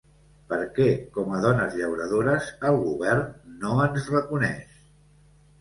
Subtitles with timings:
[0.53, 3.23] Perquè com a dones llauradores el govern
[3.65, 4.85] no ens reconeix.